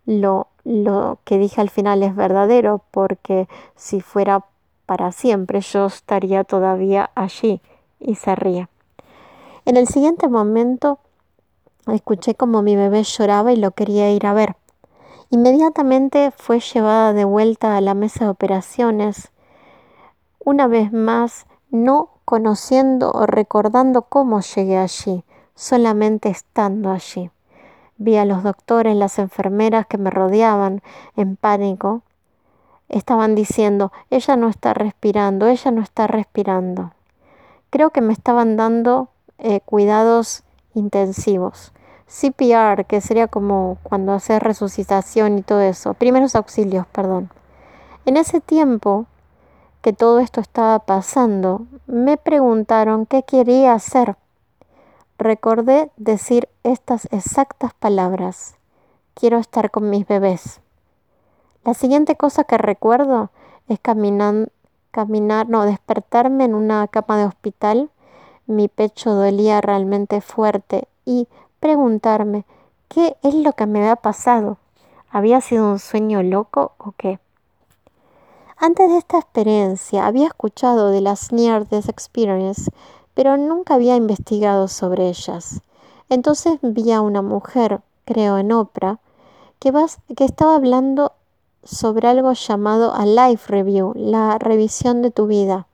lo, 0.06 0.48
lo 0.64 1.18
que 1.24 1.38
dije 1.38 1.60
al 1.60 1.70
final 1.70 2.02
es 2.02 2.16
verdadero 2.16 2.82
porque 2.90 3.48
si 3.76 4.00
fuera 4.00 4.44
para 4.86 5.12
siempre 5.12 5.60
yo 5.60 5.86
estaría 5.86 6.44
todavía 6.44 7.10
allí 7.14 7.60
y 8.00 8.16
se 8.16 8.34
ría. 8.34 8.68
En 9.64 9.76
el 9.76 9.88
siguiente 9.88 10.28
momento 10.28 10.98
escuché 11.86 12.34
como 12.34 12.62
mi 12.62 12.76
bebé 12.76 13.02
lloraba 13.02 13.52
y 13.52 13.56
lo 13.56 13.70
quería 13.70 14.10
ir 14.12 14.26
a 14.26 14.34
ver. 14.34 14.56
Inmediatamente 15.30 16.32
fue 16.36 16.60
llevada 16.60 17.12
de 17.12 17.24
vuelta 17.24 17.76
a 17.76 17.80
la 17.80 17.94
mesa 17.94 18.24
de 18.24 18.30
operaciones. 18.30 19.30
Una 20.38 20.66
vez 20.66 20.92
más, 20.92 21.46
no 21.70 22.13
conociendo 22.24 23.10
o 23.12 23.26
recordando 23.26 24.02
cómo 24.02 24.40
llegué 24.40 24.78
allí, 24.78 25.24
solamente 25.54 26.28
estando 26.28 26.90
allí. 26.90 27.30
Vi 27.96 28.16
a 28.16 28.24
los 28.24 28.42
doctores, 28.42 28.96
las 28.96 29.18
enfermeras 29.18 29.86
que 29.86 29.98
me 29.98 30.10
rodeaban 30.10 30.82
en 31.16 31.36
pánico. 31.36 32.02
Estaban 32.88 33.34
diciendo, 33.34 33.92
ella 34.10 34.36
no 34.36 34.48
está 34.48 34.74
respirando, 34.74 35.46
ella 35.46 35.70
no 35.70 35.82
está 35.82 36.06
respirando. 36.06 36.92
Creo 37.70 37.90
que 37.90 38.00
me 38.00 38.12
estaban 38.12 38.56
dando 38.56 39.08
eh, 39.38 39.60
cuidados 39.60 40.42
intensivos. 40.74 41.72
CPR, 42.06 42.84
que 42.84 43.00
sería 43.00 43.28
como 43.28 43.78
cuando 43.82 44.12
haces 44.12 44.42
resucitación 44.42 45.38
y 45.38 45.42
todo 45.42 45.60
eso. 45.60 45.94
Primeros 45.94 46.34
auxilios, 46.34 46.86
perdón. 46.88 47.30
En 48.04 48.16
ese 48.16 48.40
tiempo 48.40 49.06
que 49.84 49.92
todo 49.92 50.18
esto 50.18 50.40
estaba 50.40 50.78
pasando, 50.78 51.66
me 51.86 52.16
preguntaron 52.16 53.04
qué 53.04 53.22
quería 53.22 53.74
hacer. 53.74 54.16
Recordé 55.18 55.90
decir 55.98 56.48
estas 56.62 57.06
exactas 57.12 57.74
palabras. 57.74 58.54
Quiero 59.12 59.36
estar 59.36 59.70
con 59.70 59.90
mis 59.90 60.08
bebés. 60.08 60.62
La 61.64 61.74
siguiente 61.74 62.16
cosa 62.16 62.44
que 62.44 62.56
recuerdo 62.56 63.28
es 63.68 63.78
caminar, 63.78 64.48
caminar, 64.90 65.50
no, 65.50 65.66
despertarme 65.66 66.44
en 66.44 66.54
una 66.54 66.88
cama 66.88 67.18
de 67.18 67.26
hospital. 67.26 67.90
Mi 68.46 68.68
pecho 68.68 69.12
dolía 69.12 69.60
realmente 69.60 70.22
fuerte 70.22 70.88
y 71.04 71.28
preguntarme 71.60 72.46
qué 72.88 73.18
es 73.22 73.34
lo 73.34 73.52
que 73.52 73.66
me 73.66 73.80
había 73.80 73.96
pasado. 73.96 74.56
¿Había 75.10 75.42
sido 75.42 75.70
un 75.72 75.78
sueño 75.78 76.22
loco 76.22 76.72
o 76.78 76.92
qué? 76.96 77.18
Antes 78.56 78.88
de 78.88 78.98
esta 78.98 79.18
experiencia 79.18 80.06
había 80.06 80.28
escuchado 80.28 80.90
de 80.90 81.00
las 81.00 81.32
Near 81.32 81.68
Death 81.68 81.88
Experience, 81.88 82.70
pero 83.12 83.36
nunca 83.36 83.74
había 83.74 83.96
investigado 83.96 84.68
sobre 84.68 85.08
ellas. 85.08 85.60
Entonces 86.08 86.58
vi 86.62 86.92
a 86.92 87.00
una 87.00 87.20
mujer, 87.20 87.80
creo 88.04 88.38
en 88.38 88.52
Oprah, 88.52 89.00
que, 89.58 89.72
que 90.16 90.24
estaba 90.24 90.54
hablando 90.54 91.12
sobre 91.64 92.08
algo 92.08 92.32
llamado 92.32 92.94
a 92.94 93.06
Life 93.06 93.50
Review, 93.50 93.92
la 93.96 94.38
revisión 94.38 95.02
de 95.02 95.10
tu 95.10 95.26
vida. 95.26 95.66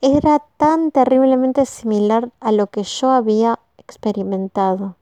Era 0.00 0.42
tan 0.56 0.90
terriblemente 0.90 1.64
similar 1.64 2.30
a 2.40 2.52
lo 2.52 2.66
que 2.68 2.82
yo 2.82 3.10
había 3.10 3.60
experimentado. 3.78 4.96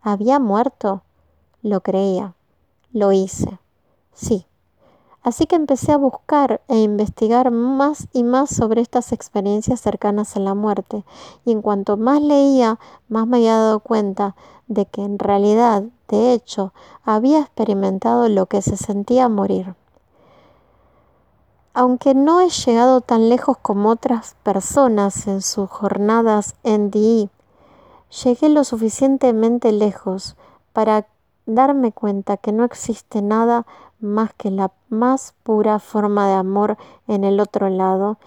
¿Había 0.00 0.38
muerto? 0.38 1.02
Lo 1.62 1.80
creía. 1.80 2.34
Lo 2.92 3.12
hice. 3.12 3.58
Sí, 4.14 4.46
Así 5.22 5.46
que 5.46 5.56
empecé 5.56 5.92
a 5.92 5.98
buscar 5.98 6.60
e 6.68 6.78
investigar 6.78 7.50
más 7.50 8.08
y 8.12 8.22
más 8.22 8.50
sobre 8.50 8.80
estas 8.80 9.12
experiencias 9.12 9.80
cercanas 9.80 10.36
a 10.36 10.40
la 10.40 10.54
muerte. 10.54 11.04
Y 11.44 11.52
en 11.52 11.60
cuanto 11.60 11.96
más 11.96 12.22
leía, 12.22 12.78
más 13.08 13.26
me 13.26 13.38
había 13.38 13.56
dado 13.56 13.80
cuenta 13.80 14.36
de 14.68 14.86
que 14.86 15.02
en 15.02 15.18
realidad, 15.18 15.84
de 16.08 16.32
hecho, 16.32 16.72
había 17.02 17.40
experimentado 17.40 18.28
lo 18.28 18.46
que 18.46 18.62
se 18.62 18.76
sentía 18.76 19.28
morir. 19.28 19.74
Aunque 21.74 22.14
no 22.14 22.40
he 22.40 22.48
llegado 22.48 23.00
tan 23.00 23.28
lejos 23.28 23.56
como 23.58 23.90
otras 23.90 24.36
personas 24.42 25.26
en 25.26 25.42
sus 25.42 25.68
jornadas 25.68 26.54
en 26.62 26.90
DI, 26.90 27.30
llegué 28.24 28.48
lo 28.48 28.64
suficientemente 28.64 29.72
lejos 29.72 30.36
para 30.72 31.06
darme 31.46 31.92
cuenta 31.92 32.36
que 32.36 32.52
no 32.52 32.64
existe 32.64 33.22
nada 33.22 33.66
más 34.00 34.32
que 34.34 34.50
la 34.50 34.70
más 34.88 35.34
pura 35.42 35.78
forma 35.78 36.28
de 36.28 36.34
amor 36.34 36.76
en 37.06 37.24
el 37.24 37.40
otro 37.40 37.68
lado 37.68 38.18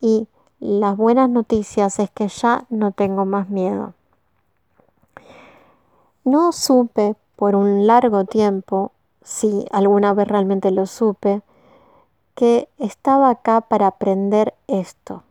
y 0.00 0.28
las 0.60 0.96
buenas 0.96 1.30
noticias 1.30 1.98
es 1.98 2.10
que 2.10 2.28
ya 2.28 2.64
no 2.68 2.92
tengo 2.92 3.24
más 3.24 3.48
miedo. 3.48 3.94
No 6.24 6.52
supe 6.52 7.16
por 7.36 7.54
un 7.54 7.86
largo 7.86 8.24
tiempo, 8.24 8.92
si 9.22 9.64
alguna 9.70 10.12
vez 10.12 10.28
realmente 10.28 10.70
lo 10.70 10.86
supe, 10.86 11.42
que 12.34 12.68
estaba 12.78 13.30
acá 13.30 13.62
para 13.62 13.86
aprender 13.86 14.54
esto. 14.66 15.22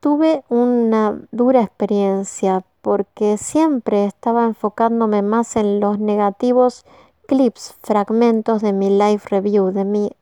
Tuve 0.00 0.44
una 0.48 1.18
dura 1.30 1.62
experiencia 1.62 2.64
porque 2.80 3.38
siempre 3.38 4.04
estaba 4.04 4.44
enfocándome 4.44 5.22
más 5.22 5.56
en 5.56 5.80
los 5.80 5.98
negativos 5.98 6.84
clips, 7.26 7.74
fragmentos 7.82 8.62
de 8.62 8.72
mi 8.72 8.90
life 8.90 9.28
review, 9.28 9.72
de 9.72 9.84
mi, 9.84 10.12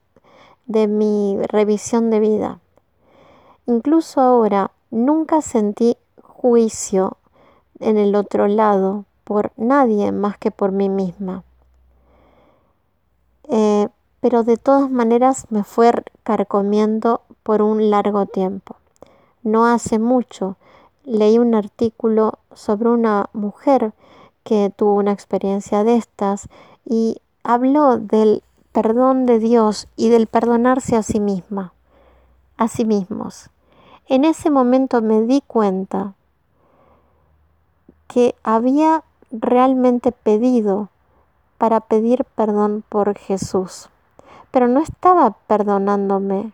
de 0.66 0.86
mi 0.86 1.36
revisión 1.42 2.10
de 2.10 2.20
vida. 2.20 2.58
Incluso 3.66 4.20
ahora 4.20 4.70
nunca 4.90 5.40
sentí 5.42 5.96
juicio 6.22 7.16
en 7.80 7.98
el 7.98 8.14
otro 8.14 8.48
lado 8.48 9.04
por 9.24 9.52
nadie 9.56 10.12
más 10.12 10.36
que 10.38 10.50
por 10.50 10.72
mí 10.72 10.88
misma. 10.88 11.44
Eh, 13.48 13.88
pero 14.20 14.44
de 14.44 14.56
todas 14.56 14.90
maneras 14.90 15.46
me 15.50 15.64
fue 15.64 15.92
carcomiendo 16.22 17.22
por 17.42 17.62
un 17.62 17.90
largo 17.90 18.26
tiempo. 18.26 18.76
No 19.42 19.66
hace 19.66 19.98
mucho 19.98 20.56
leí 21.04 21.38
un 21.38 21.54
artículo 21.54 22.38
sobre 22.54 22.88
una 22.88 23.28
mujer 23.32 23.92
que 24.44 24.72
tuvo 24.74 24.94
una 24.94 25.12
experiencia 25.12 25.84
de 25.84 25.96
estas 25.96 26.48
y 26.84 27.20
habló 27.42 27.98
del 27.98 28.42
perdón 28.72 29.26
de 29.26 29.38
Dios 29.38 29.88
y 29.96 30.08
del 30.08 30.26
perdonarse 30.26 30.96
a 30.96 31.02
sí 31.02 31.20
misma, 31.20 31.72
a 32.56 32.68
sí 32.68 32.84
mismos. 32.84 33.50
En 34.06 34.24
ese 34.24 34.50
momento 34.50 35.02
me 35.02 35.22
di 35.22 35.42
cuenta 35.46 36.14
que 38.08 38.34
había 38.42 39.04
realmente 39.30 40.12
pedido 40.12 40.88
para 41.58 41.80
pedir 41.80 42.24
perdón 42.34 42.84
por 42.88 43.16
Jesús, 43.16 43.88
pero 44.50 44.68
no 44.68 44.80
estaba 44.80 45.30
perdonándome 45.46 46.52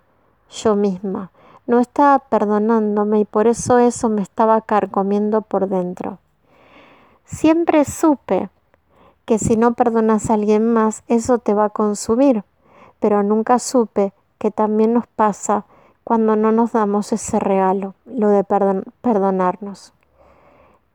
yo 0.51 0.77
misma, 0.77 1.31
no 1.67 1.81
estaba 1.81 2.19
perdonándome 2.19 3.21
y 3.21 3.25
por 3.25 3.47
eso 3.47 3.79
eso 3.79 4.09
me 4.09 4.23
estaba 4.23 4.61
carcomiendo 4.61 5.43
por 5.43 5.69
dentro. 5.69 6.19
Siempre 7.25 7.85
supe 7.85 8.51
que 9.29 9.39
si 9.39 9.59
no 9.59 9.75
perdonas 9.75 10.31
a 10.31 10.35
alguien 10.35 10.73
más, 10.73 11.03
eso 11.07 11.37
te 11.37 11.53
va 11.53 11.67
a 11.67 11.69
consumir, 11.69 12.45
pero 12.99 13.23
nunca 13.23 13.59
supe 13.59 14.15
que 14.39 14.51
también 14.51 14.95
nos 14.95 15.07
pasa 15.07 15.67
cuando 16.03 16.35
no 16.35 16.51
nos 16.51 16.73
damos 16.73 17.13
ese 17.13 17.39
regalo, 17.39 17.95
lo 18.07 18.31
de 18.31 18.43
perdonarnos. 19.03 19.93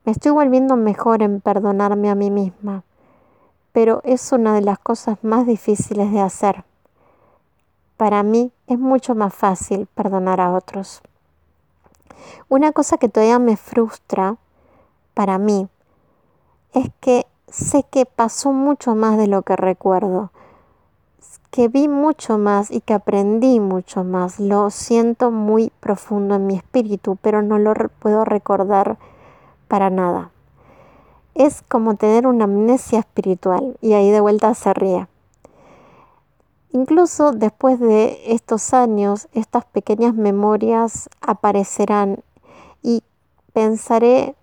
Me 0.03 0.13
estoy 0.13 0.31
volviendo 0.31 0.75
mejor 0.77 1.21
en 1.21 1.41
perdonarme 1.41 2.09
a 2.09 2.15
mí 2.15 2.31
misma, 2.31 2.81
pero 3.71 4.01
es 4.03 4.31
una 4.31 4.55
de 4.55 4.61
las 4.61 4.79
cosas 4.79 5.19
más 5.21 5.45
difíciles 5.45 6.11
de 6.11 6.21
hacer. 6.21 6.63
Para 7.97 8.23
mí 8.23 8.51
es 8.65 8.79
mucho 8.79 9.13
más 9.13 9.35
fácil 9.35 9.85
perdonar 9.93 10.41
a 10.41 10.53
otros. 10.53 11.03
Una 12.49 12.71
cosa 12.71 12.97
que 12.97 13.09
todavía 13.09 13.37
me 13.37 13.57
frustra 13.57 14.37
para 15.13 15.37
mí 15.37 15.67
es 16.73 16.89
que 16.99 17.27
sé 17.53 17.83
que 17.83 18.07
pasó 18.07 18.51
mucho 18.51 18.95
más 18.95 19.15
de 19.15 19.27
lo 19.27 19.43
que 19.43 19.55
recuerdo, 19.55 20.31
que 21.51 21.67
vi 21.67 21.87
mucho 21.87 22.39
más 22.39 22.71
y 22.71 22.81
que 22.81 22.95
aprendí 22.95 23.59
mucho 23.59 24.03
más. 24.03 24.39
Lo 24.39 24.71
siento 24.71 25.29
muy 25.29 25.71
profundo 25.79 26.35
en 26.35 26.47
mi 26.47 26.55
espíritu, 26.55 27.15
pero 27.21 27.43
no 27.43 27.59
lo 27.59 27.73
puedo 27.99 28.25
recordar 28.25 28.97
para 29.67 29.91
nada. 29.91 30.31
Es 31.35 31.61
como 31.61 31.93
tener 31.95 32.25
una 32.25 32.45
amnesia 32.45 32.99
espiritual 32.99 33.77
y 33.81 33.93
ahí 33.93 34.09
de 34.09 34.19
vuelta 34.19 34.55
se 34.55 34.73
ríe. 34.73 35.07
Incluso 36.71 37.33
después 37.33 37.79
de 37.79 38.33
estos 38.33 38.73
años, 38.73 39.27
estas 39.31 39.65
pequeñas 39.65 40.15
memorias 40.15 41.07
aparecerán 41.21 42.23
y 42.81 43.03
pensaré 43.53 44.35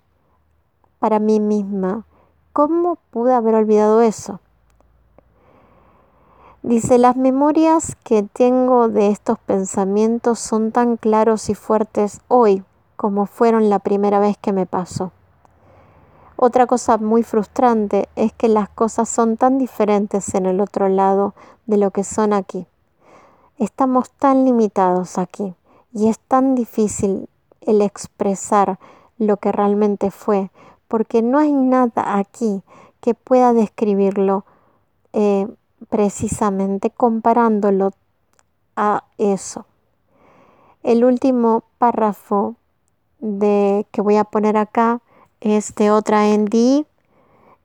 para 0.99 1.19
mí 1.19 1.41
misma, 1.41 2.05
¿cómo 2.53 2.97
pude 3.11 3.33
haber 3.33 3.55
olvidado 3.55 4.01
eso? 4.01 4.39
Dice, 6.63 6.97
las 6.99 7.15
memorias 7.15 7.95
que 8.03 8.21
tengo 8.21 8.87
de 8.87 9.07
estos 9.07 9.39
pensamientos 9.39 10.39
son 10.39 10.71
tan 10.71 10.95
claros 10.95 11.49
y 11.49 11.55
fuertes 11.55 12.21
hoy 12.27 12.63
como 12.95 13.25
fueron 13.25 13.69
la 13.69 13.79
primera 13.79 14.19
vez 14.19 14.37
que 14.37 14.53
me 14.53 14.67
pasó. 14.67 15.11
Otra 16.35 16.67
cosa 16.67 16.97
muy 16.97 17.23
frustrante 17.23 18.09
es 18.15 18.31
que 18.33 18.47
las 18.47 18.69
cosas 18.69 19.09
son 19.09 19.37
tan 19.37 19.57
diferentes 19.57 20.35
en 20.35 20.45
el 20.45 20.61
otro 20.61 20.87
lado 20.87 21.33
de 21.65 21.77
lo 21.77 21.91
que 21.91 22.03
son 22.03 22.31
aquí. 22.31 22.67
Estamos 23.57 24.11
tan 24.11 24.45
limitados 24.45 25.17
aquí 25.17 25.55
y 25.93 26.09
es 26.09 26.19
tan 26.19 26.55
difícil 26.55 27.27
el 27.61 27.81
expresar 27.81 28.79
lo 29.17 29.37
que 29.37 29.51
realmente 29.51 30.09
fue, 30.09 30.51
porque 30.91 31.21
no 31.21 31.39
hay 31.39 31.53
nada 31.53 32.17
aquí 32.17 32.63
que 32.99 33.13
pueda 33.13 33.53
describirlo 33.53 34.43
eh, 35.13 35.47
precisamente 35.87 36.89
comparándolo 36.89 37.93
a 38.75 39.05
eso. 39.17 39.65
El 40.83 41.05
último 41.05 41.63
párrafo 41.77 42.55
de 43.19 43.87
que 43.91 44.01
voy 44.01 44.17
a 44.17 44.25
poner 44.25 44.57
acá 44.57 44.99
este 45.39 45.91
otra 45.91 46.27
ND 46.27 46.85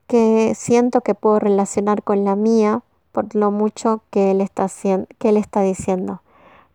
que 0.07 0.53
siento 0.55 1.01
que 1.01 1.17
puedo 1.17 1.41
relacionar 1.41 2.05
con 2.05 2.25
la 2.25 2.37
mía 2.37 2.83
por 3.11 3.35
lo 3.35 3.51
mucho 3.51 4.03
que 4.11 4.31
él 4.31 4.41
está, 4.41 4.69
que 5.19 5.31
él 5.31 5.37
está 5.37 5.63
diciendo. 5.63 6.23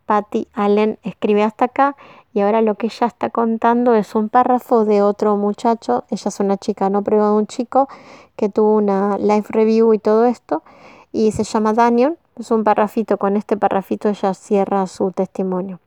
Patty 0.05 0.49
Allen 0.51 0.99
escribe 1.03 1.43
hasta 1.43 1.65
acá 1.65 1.95
y 2.33 2.41
ahora 2.41 2.61
lo 2.61 2.75
que 2.75 2.87
ella 2.87 3.07
está 3.07 3.29
contando 3.29 3.93
es 3.93 4.15
un 4.15 4.29
párrafo 4.29 4.85
de 4.85 5.01
otro 5.01 5.37
muchacho, 5.37 6.05
ella 6.09 6.29
es 6.29 6.39
una 6.39 6.57
chica, 6.57 6.89
no 6.89 7.03
pero 7.03 7.35
un 7.35 7.47
chico 7.47 7.87
que 8.35 8.49
tuvo 8.49 8.75
una 8.75 9.17
live 9.17 9.45
review 9.49 9.93
y 9.93 9.99
todo 9.99 10.25
esto 10.25 10.63
y 11.11 11.31
se 11.31 11.43
llama 11.43 11.73
Daniel, 11.73 12.17
es 12.37 12.51
un 12.51 12.63
párrafito, 12.63 13.17
con 13.17 13.35
este 13.37 13.57
párrafito 13.57 14.09
ella 14.09 14.33
cierra 14.33 14.87
su 14.87 15.11
testimonio. 15.11 15.79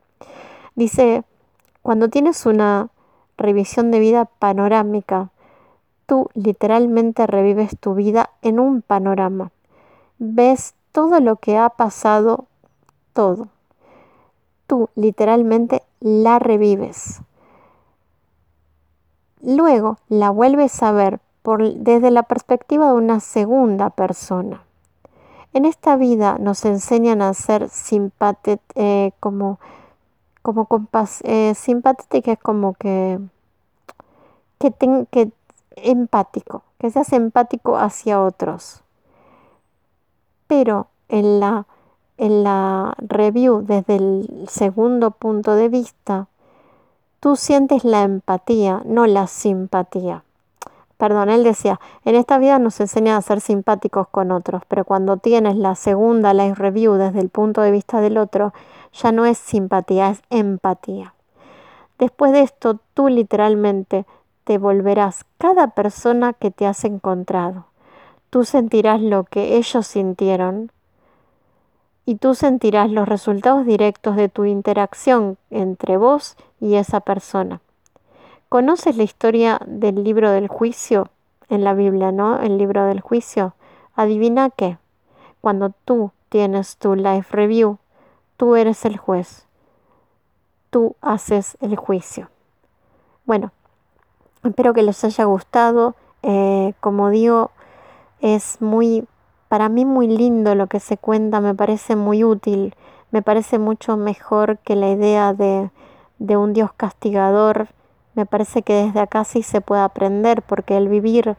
Dice, 0.75 1.25
cuando 1.83 2.09
tienes 2.09 2.47
una 2.47 2.89
revisión 3.37 3.91
de 3.91 3.99
vida 3.99 4.25
panorámica. 4.27 5.31
Tú 6.07 6.29
literalmente 6.35 7.27
revives 7.27 7.79
tu 7.79 7.95
vida 7.95 8.31
en 8.43 8.61
un 8.61 8.83
panorama. 8.83 9.51
Ves 10.19 10.75
todo 10.93 11.21
lo 11.21 11.37
que 11.37 11.57
ha 11.57 11.71
pasado, 11.71 12.47
todo. 13.13 13.49
Tú 14.67 14.89
literalmente 14.95 15.83
la 16.05 16.39
revives. 16.39 17.23
Luego 19.43 19.99
la 20.09 20.29
vuelves 20.29 20.83
a 20.83 20.93
ver 20.93 21.19
por, 21.43 21.75
desde 21.75 22.11
la 22.11 22.25
perspectiva 22.25 22.89
de 22.89 22.95
una 22.95 23.21
segunda 23.21 23.89
persona. 23.91 24.63
En 25.55 25.65
esta 25.65 25.97
vida 25.97 26.37
nos 26.39 26.65
enseñan 26.65 27.23
a 27.23 27.33
ser 27.33 27.71
simpáticos, 27.71 28.61
eh, 28.75 29.13
como 29.19 29.59
como 30.45 30.67
compas 30.67 31.23
eh, 31.23 31.55
es 31.57 32.39
como 32.43 32.75
que, 32.75 33.19
que, 34.59 34.71
que 35.11 35.33
empático, 35.77 36.65
que 36.79 36.91
seas 36.91 37.15
empático 37.15 37.79
hacia 37.79 38.21
otros. 38.21 38.83
Pero 40.47 40.89
en 41.09 41.41
la, 41.41 41.67
en 42.19 42.45
la 42.45 42.95
review, 42.99 43.63
desde 43.67 43.97
el 43.97 44.47
segundo 44.49 45.11
punto 45.11 45.55
de 45.55 45.69
vista, 45.69 46.27
tú 47.21 47.37
sientes 47.37 47.85
la 47.85 48.03
empatía, 48.03 48.83
no 48.85 49.07
la 49.07 49.27
simpatía. 49.27 50.23
perdón, 50.97 51.29
él 51.29 51.43
decía, 51.43 51.81
en 52.05 52.15
esta 52.15 52.39
vida 52.39 52.59
nos 52.59 52.81
enseñan 52.81 53.17
a 53.17 53.23
ser 53.23 53.41
simpáticos 53.41 54.09
con 54.09 54.31
otros, 54.31 54.63
pero 54.69 54.85
cuando 54.85 55.17
tienes 55.17 55.57
la 55.57 55.75
segunda 55.75 56.33
life 56.33 56.55
review 56.55 56.95
desde 56.95 57.21
el 57.21 57.29
punto 57.29 57.63
de 57.63 57.73
vista 57.73 58.01
del 58.01 58.17
otro, 58.17 58.55
ya 58.93 59.11
no 59.11 59.27
es 59.27 59.37
simpatía, 59.37 60.11
es 60.11 60.23
empatía. 60.31 61.15
Después 61.99 62.33
de 62.33 62.43
esto, 62.43 62.79
tú 62.95 63.09
literalmente 63.09 64.07
te 64.45 64.59
volverás 64.59 65.25
cada 65.39 65.69
persona 65.69 66.33
que 66.33 66.51
te 66.51 66.67
has 66.67 66.85
encontrado. 66.85 67.67
Tú 68.31 68.45
sentirás 68.45 69.01
lo 69.01 69.25
que 69.25 69.57
ellos 69.57 69.87
sintieron 69.87 70.71
y 72.07 72.17
tú 72.17 72.35
sentirás 72.35 72.91
los 72.91 73.09
resultados 73.09 73.65
directos 73.65 74.17
de 74.17 74.29
tu 74.29 74.45
interacción 74.45 75.39
entre 75.51 75.97
vos 75.97 76.37
y 76.61 76.75
esa 76.75 77.01
persona. 77.01 77.61
¿Conoces 78.49 78.97
la 78.97 79.03
historia 79.03 79.61
del 79.67 80.05
libro 80.05 80.31
del 80.31 80.49
juicio 80.49 81.09
en 81.49 81.65
la 81.65 81.75
Biblia, 81.75 82.13
no? 82.13 82.41
El 82.41 82.59
libro 82.59 82.85
del 82.85 83.01
juicio. 83.01 83.55
Adivina 83.97 84.51
qué. 84.51 84.79
Cuando 85.41 85.71
tú 85.85 86.13
tienes 86.29 86.77
tu 86.77 86.95
life 86.95 87.29
review, 87.31 87.79
tú 88.37 88.57
eres 88.57 88.85
el 88.85 88.97
juez. 88.97 89.47
Tú 90.71 90.97
haces 91.01 91.57
el 91.61 91.77
juicio. 91.77 92.29
Bueno, 93.25 93.53
espero 94.43 94.75
que 94.75 94.83
les 94.83 95.03
haya 95.05 95.25
gustado. 95.25 95.95
Eh, 96.23 96.75
como 96.81 97.11
digo, 97.11 97.51
es 98.21 98.61
muy, 98.61 99.07
para 99.49 99.69
mí 99.69 99.85
muy 99.85 100.09
lindo 100.09 100.55
lo 100.55 100.67
que 100.67 100.81
se 100.81 100.97
cuenta, 100.97 101.41
me 101.41 101.55
parece 101.55 101.97
muy 101.97 102.25
útil, 102.25 102.75
me 103.11 103.23
parece 103.23 103.59
mucho 103.59 103.97
mejor 103.97 104.59
que 104.59 104.77
la 104.77 104.91
idea 104.91 105.33
de, 105.35 105.71
de 106.19 106.37
un 106.37 106.53
Dios 106.53 106.73
castigador 106.77 107.69
me 108.15 108.27
parece 108.27 108.63
que 108.63 108.75
desde 108.75 109.01
acá 109.01 109.25
sí 109.25 109.43
se 109.43 109.61
puede 109.61 109.83
aprender, 109.83 110.43
porque 110.43 110.77
el 110.77 110.89
vivir 110.89 111.37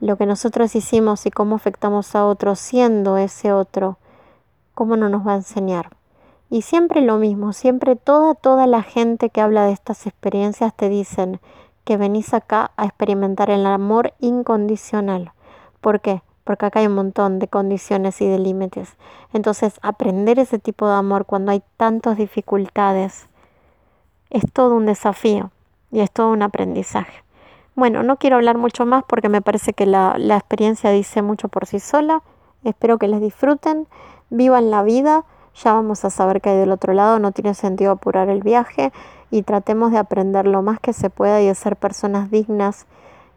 lo 0.00 0.16
que 0.16 0.26
nosotros 0.26 0.74
hicimos 0.74 1.26
y 1.26 1.30
cómo 1.30 1.56
afectamos 1.56 2.14
a 2.14 2.26
otros 2.26 2.58
siendo 2.58 3.16
ese 3.16 3.52
otro, 3.52 3.98
¿cómo 4.74 4.96
no 4.96 5.08
nos 5.08 5.26
va 5.26 5.32
a 5.32 5.36
enseñar? 5.36 5.90
Y 6.50 6.62
siempre 6.62 7.00
lo 7.00 7.16
mismo, 7.16 7.54
siempre 7.54 7.96
toda, 7.96 8.34
toda 8.34 8.66
la 8.66 8.82
gente 8.82 9.30
que 9.30 9.40
habla 9.40 9.64
de 9.64 9.72
estas 9.72 10.06
experiencias 10.06 10.74
te 10.74 10.90
dicen 10.90 11.40
que 11.84 11.96
venís 11.96 12.34
acá 12.34 12.72
a 12.76 12.84
experimentar 12.84 13.48
el 13.48 13.64
amor 13.64 14.12
incondicional. 14.20 15.32
¿Por 15.80 16.00
qué? 16.00 16.22
Porque 16.44 16.66
acá 16.66 16.80
hay 16.80 16.86
un 16.86 16.94
montón 16.94 17.38
de 17.38 17.48
condiciones 17.48 18.20
y 18.20 18.28
de 18.28 18.38
límites. 18.38 18.96
Entonces, 19.32 19.78
aprender 19.82 20.38
ese 20.38 20.58
tipo 20.58 20.88
de 20.88 20.94
amor 20.94 21.24
cuando 21.26 21.52
hay 21.52 21.62
tantas 21.76 22.16
dificultades 22.16 23.28
es 24.30 24.44
todo 24.52 24.74
un 24.74 24.86
desafío 24.86 25.50
y 25.90 26.00
es 26.00 26.10
todo 26.10 26.30
un 26.30 26.42
aprendizaje. 26.42 27.22
Bueno, 27.74 28.02
no 28.02 28.16
quiero 28.16 28.36
hablar 28.36 28.58
mucho 28.58 28.84
más 28.86 29.04
porque 29.06 29.28
me 29.28 29.40
parece 29.40 29.72
que 29.72 29.86
la, 29.86 30.16
la 30.18 30.36
experiencia 30.36 30.90
dice 30.90 31.22
mucho 31.22 31.48
por 31.48 31.66
sí 31.66 31.80
sola. 31.80 32.22
Espero 32.64 32.98
que 32.98 33.08
les 33.08 33.20
disfruten, 33.20 33.86
vivan 34.30 34.70
la 34.70 34.82
vida, 34.82 35.24
ya 35.54 35.74
vamos 35.74 36.04
a 36.04 36.10
saber 36.10 36.40
que 36.40 36.50
hay 36.50 36.56
del 36.56 36.72
otro 36.72 36.92
lado, 36.92 37.18
no 37.18 37.32
tiene 37.32 37.54
sentido 37.54 37.92
apurar 37.92 38.28
el 38.28 38.42
viaje 38.42 38.92
y 39.30 39.42
tratemos 39.42 39.92
de 39.92 39.98
aprender 39.98 40.46
lo 40.46 40.62
más 40.62 40.80
que 40.80 40.92
se 40.92 41.10
pueda 41.10 41.40
y 41.40 41.46
de 41.46 41.54
ser 41.54 41.76
personas 41.76 42.30
dignas 42.30 42.86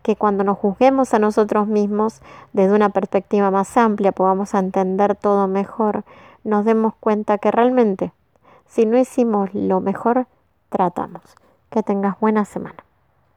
que 0.06 0.16
cuando 0.16 0.44
nos 0.44 0.60
juzguemos 0.60 1.16
a 1.16 1.20
nosotros 1.20 1.66
mismos 1.66 2.22
desde 2.54 2.76
una 2.76 2.90
perspectiva 2.90 3.50
más 3.50 3.76
amplia, 3.76 4.12
podamos 4.12 4.54
entender 4.54 5.16
todo 5.16 5.48
mejor, 5.48 6.04
nos 6.44 6.64
demos 6.64 6.94
cuenta 7.00 7.40
que 7.40 7.50
realmente 7.50 8.14
si 8.68 8.86
no 8.86 9.00
hicimos 9.00 9.50
lo 9.56 9.82
mejor, 9.82 10.28
tratamos. 10.70 11.24
Que 11.72 11.82
tengas 11.82 12.20
buena 12.20 12.46
semana. 12.46 12.85